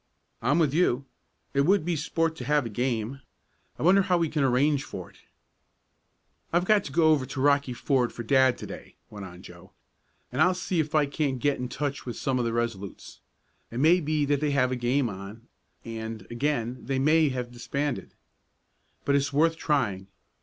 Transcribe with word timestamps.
"I'm 0.41 0.57
with 0.57 0.73
you. 0.73 1.05
It 1.53 1.61
would 1.61 1.85
be 1.85 1.95
sport 1.95 2.35
to 2.37 2.45
have 2.45 2.65
a 2.65 2.69
game. 2.69 3.21
I 3.77 3.83
wonder 3.83 4.01
how 4.01 4.17
we 4.17 4.29
can 4.29 4.41
arrange 4.43 4.83
for 4.83 5.11
it?" 5.11 5.17
"I've 6.51 6.65
got 6.65 6.83
to 6.85 6.91
go 6.91 7.11
over 7.11 7.23
to 7.27 7.39
Rocky 7.39 7.73
Ford 7.73 8.11
for 8.11 8.23
dad 8.23 8.57
to 8.57 8.65
day," 8.65 8.95
went 9.11 9.27
on 9.27 9.43
Joe, 9.43 9.73
"and 10.31 10.41
I'll 10.41 10.55
see 10.55 10.79
if 10.79 10.95
I 10.95 11.05
can't 11.05 11.37
get 11.37 11.59
in 11.59 11.69
touch 11.69 12.07
with 12.07 12.17
some 12.17 12.39
of 12.39 12.45
the 12.45 12.51
Resolutes. 12.51 13.19
It 13.69 13.79
may 13.79 13.99
be 13.99 14.25
that 14.25 14.39
they 14.41 14.49
have 14.49 14.71
a 14.71 14.75
game 14.75 15.07
on, 15.07 15.47
and, 15.85 16.25
again, 16.31 16.83
they 16.83 16.97
may 16.97 17.29
have 17.29 17.51
disbanded. 17.51 18.15
But 19.05 19.13
it's 19.13 19.31
worth 19.31 19.55
trying. 19.55 20.07